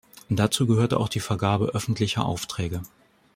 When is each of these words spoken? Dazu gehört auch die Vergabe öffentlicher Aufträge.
Dazu 0.31 0.65
gehört 0.65 0.95
auch 0.95 1.09
die 1.09 1.19
Vergabe 1.19 1.75
öffentlicher 1.75 2.25
Aufträge. 2.25 2.81